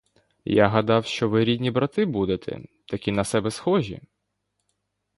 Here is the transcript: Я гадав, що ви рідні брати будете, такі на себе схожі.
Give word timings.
Я 0.45 0.67
гадав, 0.67 1.05
що 1.05 1.29
ви 1.29 1.45
рідні 1.45 1.71
брати 1.71 2.05
будете, 2.05 2.61
такі 2.87 3.11
на 3.11 3.23
себе 3.23 3.51
схожі. 3.51 4.01